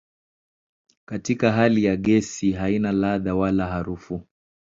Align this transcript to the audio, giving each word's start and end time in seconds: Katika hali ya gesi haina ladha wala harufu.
Katika 1.05 1.51
hali 1.51 1.83
ya 1.83 1.95
gesi 1.95 2.51
haina 2.51 2.91
ladha 2.91 3.35
wala 3.35 3.67
harufu. 3.67 4.23